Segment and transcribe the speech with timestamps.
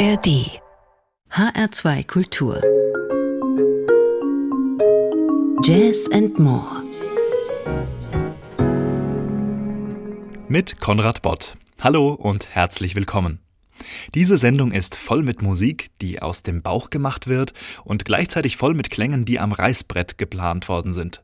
[0.00, 0.48] ARD
[1.30, 2.62] HR2 Kultur
[5.62, 6.82] Jazz and More
[10.48, 11.58] mit Konrad Bott.
[11.82, 13.40] Hallo und herzlich willkommen.
[14.14, 17.52] Diese Sendung ist voll mit Musik, die aus dem Bauch gemacht wird
[17.84, 21.22] und gleichzeitig voll mit Klängen, die am Reißbrett geplant worden sind.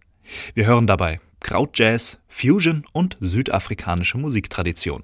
[0.52, 5.02] Wir hören dabei Krautjazz, Fusion und südafrikanische Musiktradition.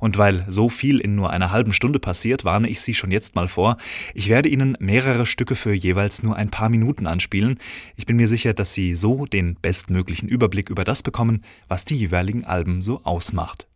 [0.00, 3.34] Und weil so viel in nur einer halben Stunde passiert, warne ich Sie schon jetzt
[3.34, 3.76] mal vor.
[4.14, 7.58] Ich werde Ihnen mehrere Stücke für jeweils nur ein paar Minuten anspielen.
[7.96, 11.96] Ich bin mir sicher, dass Sie so den bestmöglichen Überblick über das bekommen, was die
[11.96, 13.66] jeweiligen Alben so ausmacht.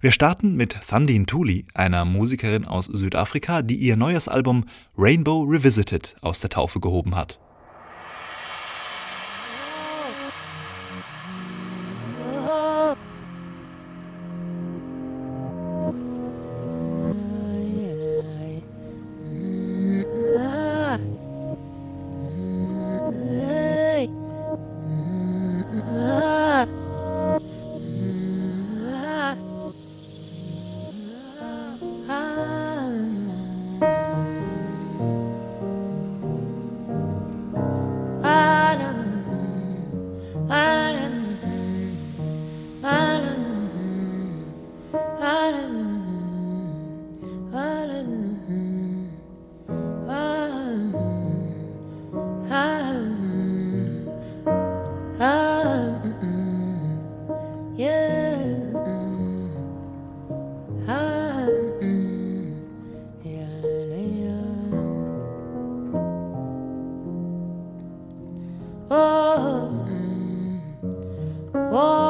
[0.00, 4.64] Wir starten mit Thundin Thuli, einer Musikerin aus Südafrika, die ihr neues Album
[4.96, 7.40] Rainbow Revisited aus der Taufe gehoben hat.
[69.06, 69.70] oh.
[71.72, 72.05] oh.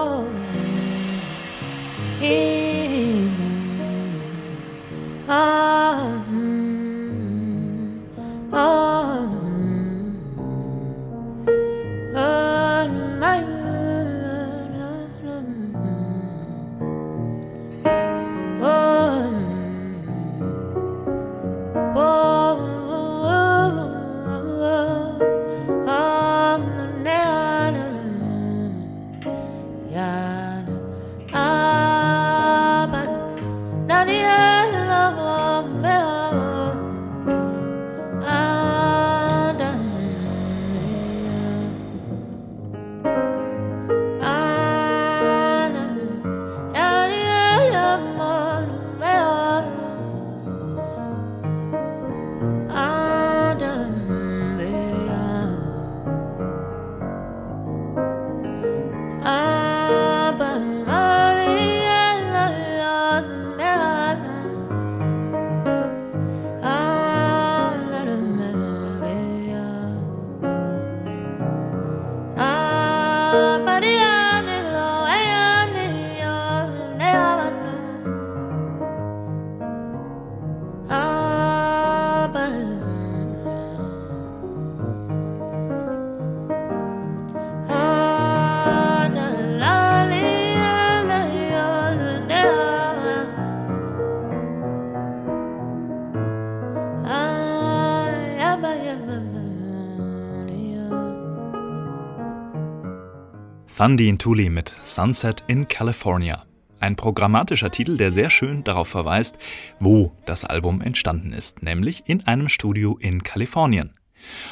[103.87, 106.43] Thandi Ntuli mit Sunset in California.
[106.81, 109.39] Ein programmatischer Titel, der sehr schön darauf verweist,
[109.79, 113.95] wo das Album entstanden ist, nämlich in einem Studio in Kalifornien.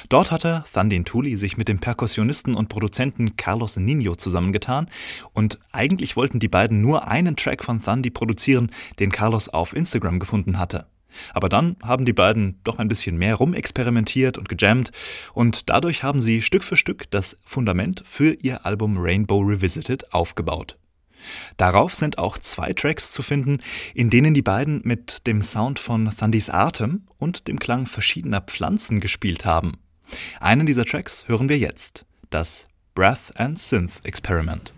[0.08, 4.88] Dort hatte Thundin Ntuli sich mit dem Perkussionisten und Produzenten Carlos Nino zusammengetan
[5.32, 8.70] und eigentlich wollten die beiden nur einen Track von Thundy produzieren,
[9.00, 10.86] den Carlos auf Instagram gefunden hatte.
[11.32, 14.90] Aber dann haben die beiden doch ein bisschen mehr rumexperimentiert und gejammt
[15.32, 20.76] und dadurch haben sie Stück für Stück das Fundament für ihr Album Rainbow Revisited aufgebaut.
[21.56, 23.60] Darauf sind auch zwei Tracks zu finden,
[23.94, 29.00] in denen die beiden mit dem Sound von Thundys Atem und dem Klang verschiedener Pflanzen
[29.00, 29.78] gespielt haben.
[30.40, 34.72] Einen dieser Tracks hören wir jetzt, das Breath and Synth Experiment.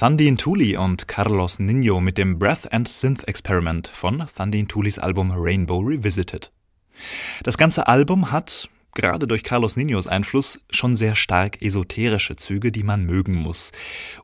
[0.00, 5.30] Thundin Thuli und Carlos Nino mit dem Breath and Synth Experiment von Thundin Thulis Album
[5.30, 6.50] Rainbow Revisited.
[7.42, 12.82] Das ganze Album hat, gerade durch Carlos Ninos Einfluss, schon sehr stark esoterische Züge, die
[12.82, 13.72] man mögen muss.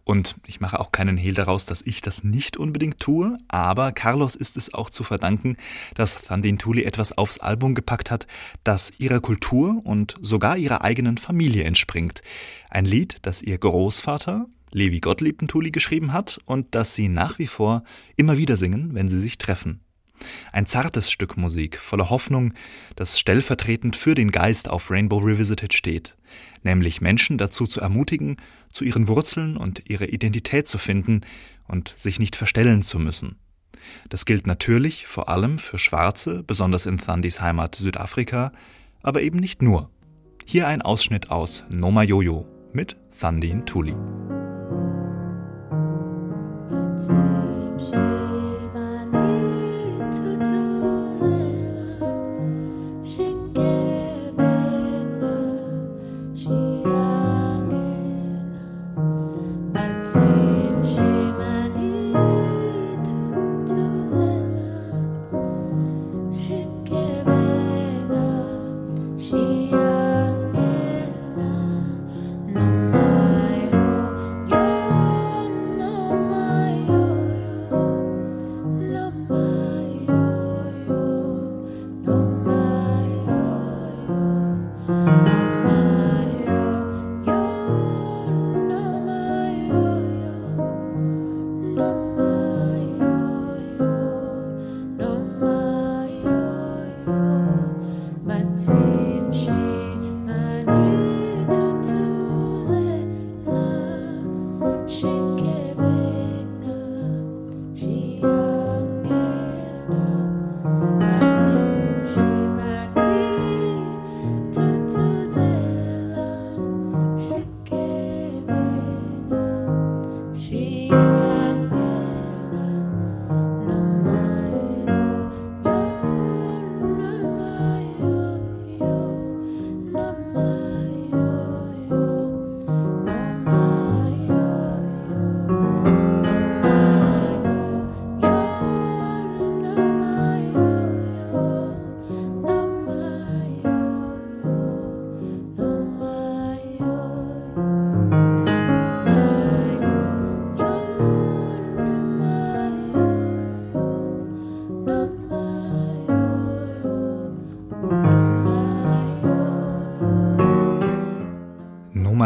[0.05, 4.35] Und ich mache auch keinen Hehl daraus, dass ich das nicht unbedingt tue, aber Carlos
[4.35, 5.59] ist es auch zu verdanken,
[5.95, 8.27] dass Thundin Thuli etwas aufs Album gepackt hat,
[8.65, 12.23] das ihrer Kultur und sogar ihrer eigenen Familie entspringt.
[12.71, 14.47] Ein Lied, das ihr Großvater,
[14.77, 17.83] Levi Gottlieb Ntuli geschrieben hat und das sie nach wie vor
[18.17, 19.81] immer wieder singen, wenn sie sich treffen.
[20.53, 22.53] Ein zartes Stück Musik voller Hoffnung,
[22.95, 26.19] das stellvertretend für den Geist auf Rainbow Revisited steht,
[26.63, 28.37] nämlich Menschen dazu zu ermutigen,
[28.71, 31.23] zu ihren Wurzeln und ihre Identität zu finden
[31.67, 33.37] und sich nicht verstellen zu müssen.
[34.11, 38.53] Das gilt natürlich vor allem für Schwarze, besonders in Thundys Heimat Südafrika,
[39.03, 39.89] aber eben nicht nur.
[40.45, 43.65] Hier ein Ausschnitt aus Noma Jojo mit Thundin
[47.07, 48.16] same shape.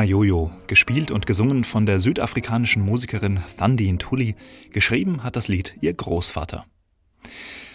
[0.04, 4.34] Jojo, gespielt und gesungen von der südafrikanischen Musikerin Thandi Ntuli,
[4.70, 6.66] geschrieben hat das Lied ihr Großvater.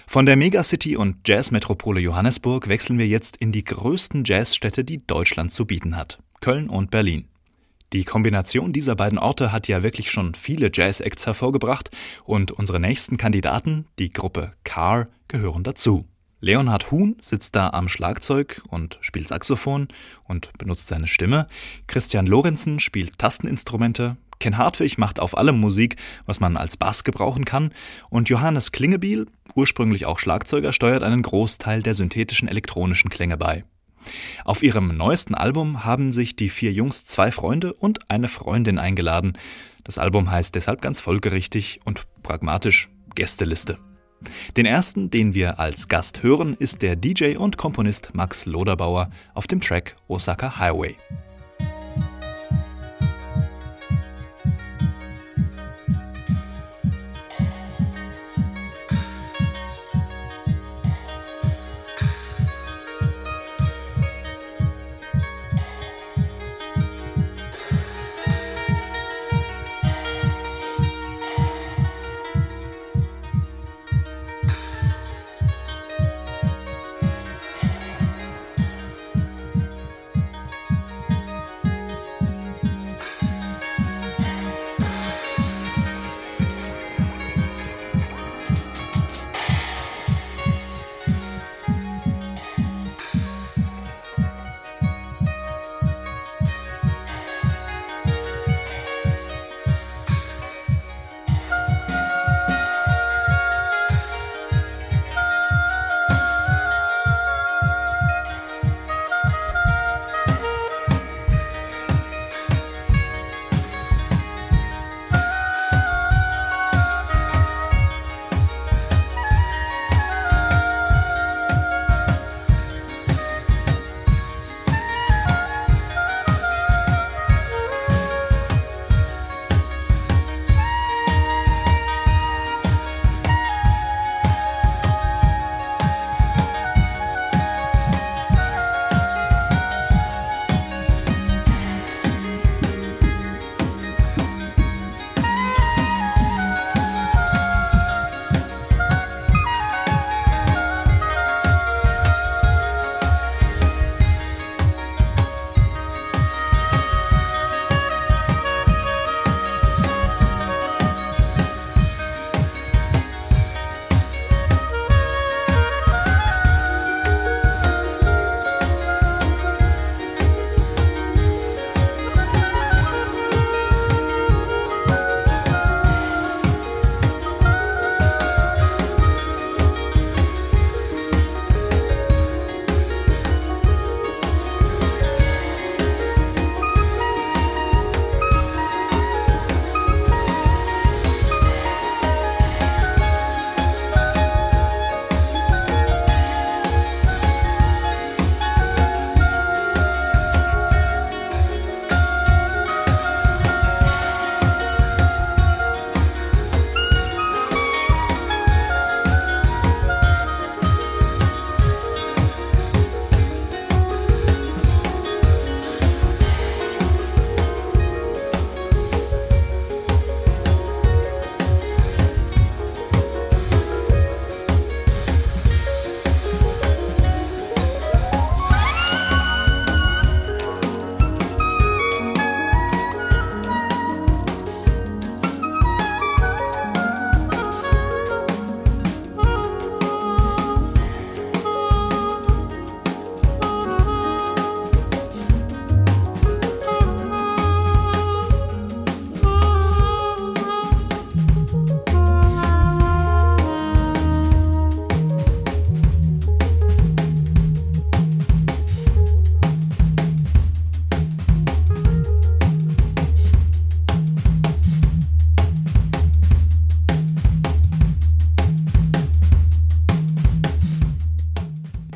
[0.08, 5.52] Von der Megacity und Jazzmetropole Johannesburg wechseln wir jetzt in die größten Jazzstädte, die Deutschland
[5.52, 7.28] zu bieten hat, Köln und Berlin.
[7.94, 11.92] Die Kombination dieser beiden Orte hat ja wirklich schon viele Jazz-Acts hervorgebracht
[12.24, 16.06] und unsere nächsten Kandidaten, die Gruppe Car, gehören dazu.
[16.42, 19.88] Leonhard Huhn sitzt da am Schlagzeug und spielt Saxophon
[20.26, 21.48] und benutzt seine Stimme.
[21.88, 24.18] Christian Lorenzen spielt Tasteninstrumente.
[24.40, 27.72] Ken Hartwig macht auf allem Musik, was man als Bass gebrauchen kann.
[28.10, 33.64] Und Johannes Klingebiel, ursprünglich auch Schlagzeuger, steuert einen Großteil der synthetischen elektronischen Klänge bei.
[34.44, 39.34] Auf ihrem neuesten Album haben sich die vier Jungs zwei Freunde und eine Freundin eingeladen.
[39.84, 43.80] Das Album heißt deshalb ganz folgerichtig und pragmatisch Gästeliste.
[44.58, 49.48] Den ersten, den wir als Gast hören, ist der DJ und Komponist Max Loderbauer auf
[49.48, 50.96] dem Track Osaka Highway.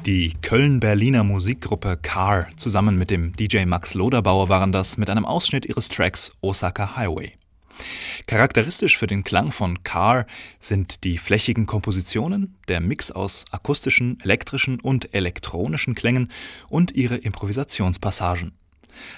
[0.10, 5.68] Die Köln-Berliner Musikgruppe Car zusammen mit dem DJ Max Loderbauer waren das mit einem Ausschnitt
[5.68, 7.34] ihres Tracks Osaka Highway.
[8.26, 10.26] Charakteristisch für den Klang von Car
[10.60, 16.32] sind die flächigen Kompositionen, der Mix aus akustischen, elektrischen und elektronischen Klängen
[16.70, 18.54] und ihre Improvisationspassagen.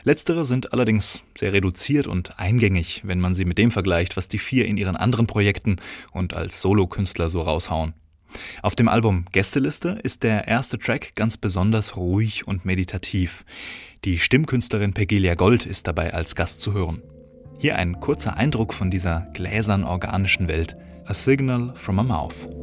[0.03, 4.39] Letztere sind allerdings sehr reduziert und eingängig, wenn man sie mit dem vergleicht, was die
[4.39, 5.77] vier in ihren anderen Projekten
[6.11, 7.93] und als Solokünstler so raushauen.
[8.61, 13.45] Auf dem Album Gästeliste ist der erste Track ganz besonders ruhig und meditativ.
[14.05, 17.01] Die Stimmkünstlerin Pegelia Gold ist dabei als Gast zu hören.
[17.59, 20.75] Hier ein kurzer Eindruck von dieser gläsern organischen Welt.
[21.05, 22.60] A Signal from a Mouth.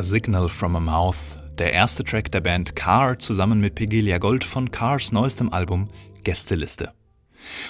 [0.00, 4.44] A Signal from a Mouth, der erste Track der Band Car zusammen mit Pegelia Gold
[4.44, 5.90] von Cars neuestem Album
[6.24, 6.94] Gästeliste.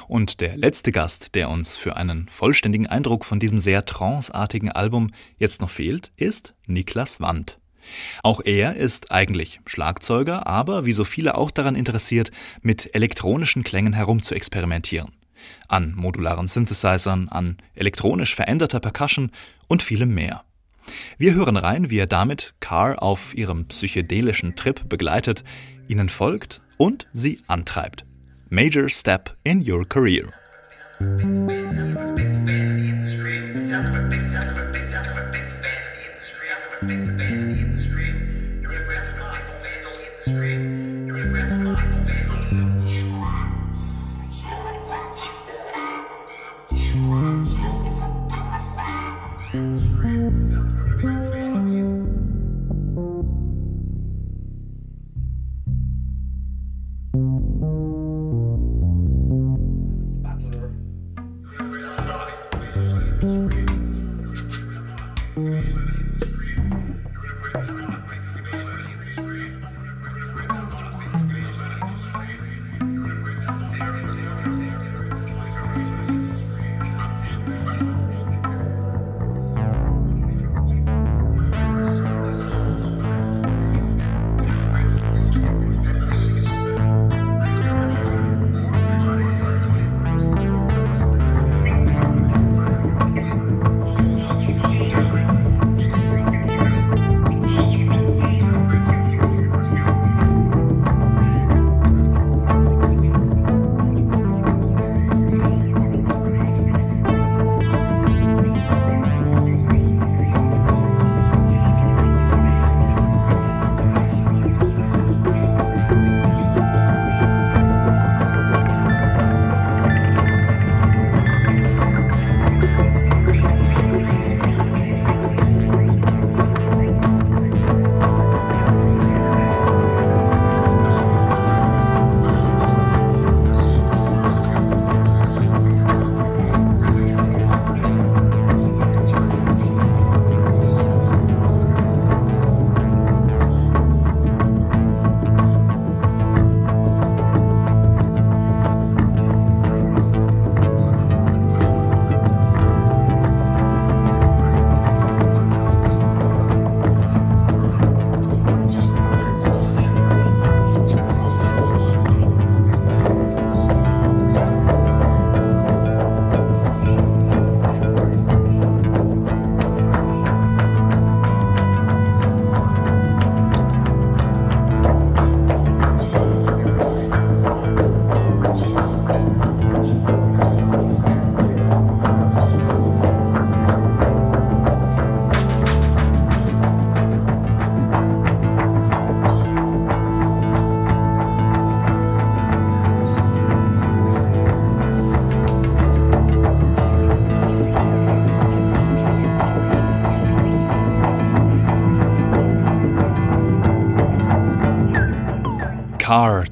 [0.07, 5.11] Und der letzte Gast, der uns für einen vollständigen Eindruck von diesem sehr tranceartigen Album
[5.39, 7.59] jetzt noch fehlt, ist Niklas Wand.
[8.23, 12.31] Auch er ist eigentlich Schlagzeuger, aber wie so viele auch daran interessiert,
[12.63, 15.11] mit elektronischen Klängen herumzuexperimentieren.
[15.67, 19.33] An modularen Synthesizern, an elektronisch veränderter Percussion
[19.67, 20.45] und vielem mehr.
[21.19, 25.45] Wir hören rein, wie er damit Carr auf ihrem psychedelischen Trip begleitet,
[25.89, 28.05] ihnen folgt und sie antreibt.
[28.49, 30.25] Major Step in Your Career.
[30.99, 31.71] Car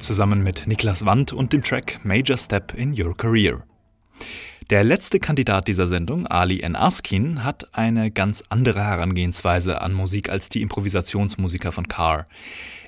[0.09, 3.63] zusammen mit Niklas Wandt und dem Track Major Step in Your Career.
[4.71, 6.75] Der letzte Kandidat dieser Sendung, Ali N.
[6.75, 12.25] Askin, hat eine ganz andere Herangehensweise an Musik als die Improvisationsmusiker von Carr.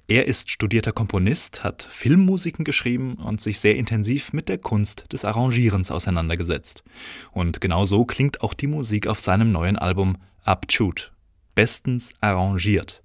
[0.07, 5.23] Er ist studierter Komponist, hat Filmmusiken geschrieben und sich sehr intensiv mit der Kunst des
[5.23, 6.83] Arrangierens auseinandergesetzt.
[7.31, 11.11] Und genau so klingt auch die Musik auf seinem neuen Album Upchute.
[11.53, 13.03] Bestens arrangiert.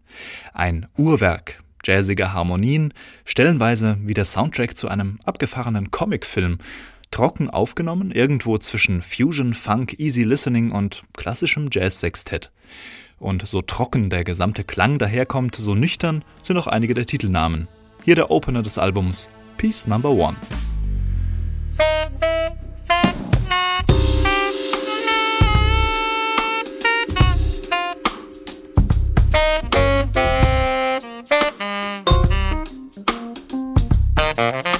[0.54, 2.92] Ein Uhrwerk, jazzige Harmonien,
[3.24, 6.58] stellenweise wie der Soundtrack zu einem abgefahrenen Comicfilm,
[7.10, 12.50] trocken aufgenommen, irgendwo zwischen Fusion, Funk, Easy Listening und klassischem Jazz-Sextett.
[13.18, 17.68] Und so trocken der gesamte Klang daherkommt, so nüchtern sind auch einige der Titelnamen.
[18.04, 20.36] Hier der Opener des Albums Piece Number One.
[34.36, 34.75] Thank you.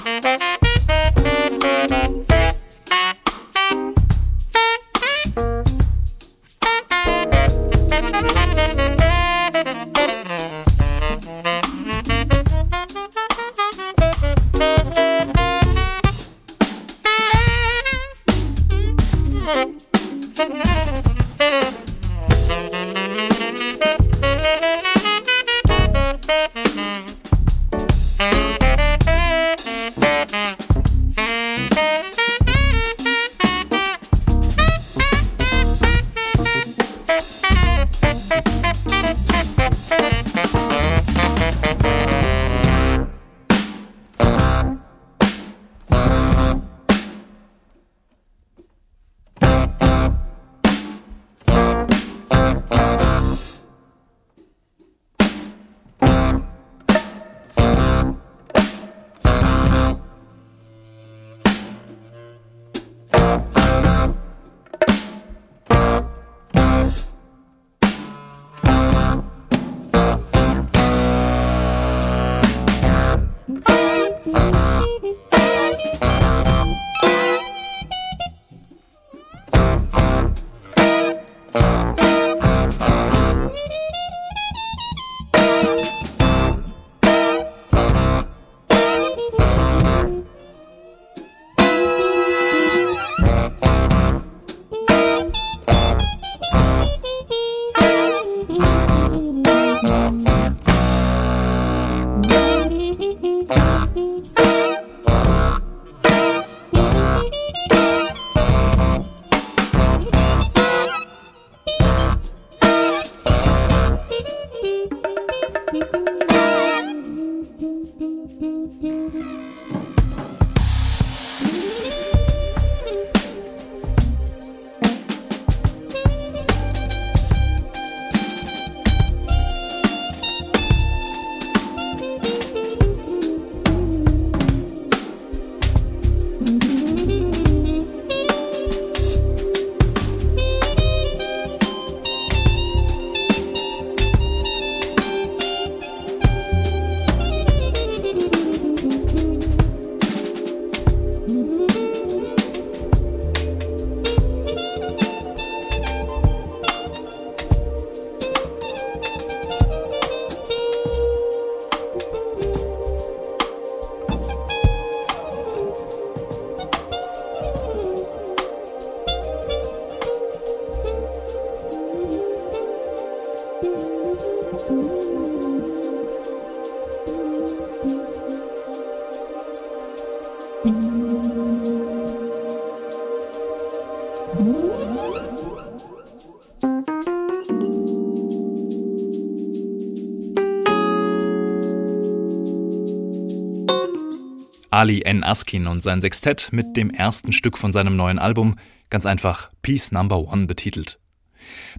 [194.76, 195.24] Ali N.
[195.24, 198.56] Askin und sein Sextett mit dem ersten Stück von seinem neuen Album,
[198.90, 201.00] ganz einfach Peace Number One betitelt.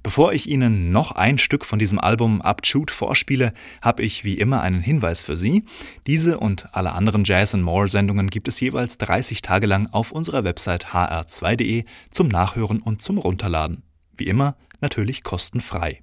[0.01, 4.61] Bevor ich Ihnen noch ein Stück von diesem Album Upshoot vorspiele, habe ich wie immer
[4.61, 5.63] einen Hinweis für Sie.
[6.07, 10.11] Diese und alle anderen Jazz and More Sendungen gibt es jeweils 30 Tage lang auf
[10.11, 13.83] unserer Website hr2.de zum Nachhören und zum Runterladen.
[14.15, 16.01] Wie immer natürlich kostenfrei.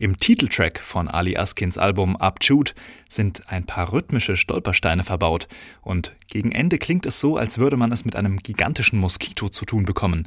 [0.00, 2.72] Im Titeltrack von Ali Askins Album Upchute
[3.06, 5.46] sind ein paar rhythmische Stolpersteine verbaut
[5.82, 9.66] und gegen Ende klingt es so, als würde man es mit einem gigantischen Moskito zu
[9.66, 10.26] tun bekommen.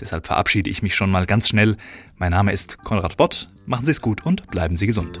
[0.00, 1.76] Deshalb verabschiede ich mich schon mal ganz schnell.
[2.16, 3.48] Mein Name ist Konrad Bott.
[3.66, 5.20] Machen Sie es gut und bleiben Sie gesund.